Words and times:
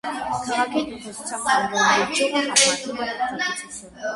Քաղաքի 0.45 0.81
տնտեսության 0.93 1.43
կարևորագույն 1.49 2.17
ճյուղը 2.21 2.43
համարվում 2.47 3.05
է 3.05 3.11
պտղաբուծությունը։ 3.21 4.07